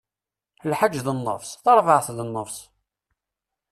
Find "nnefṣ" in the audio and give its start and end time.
1.17-1.49, 2.27-2.55